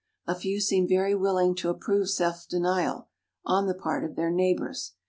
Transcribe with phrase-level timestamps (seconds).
[0.25, 3.09] A few seem very willing to approve self denial
[3.45, 4.93] on the part of their neighbors.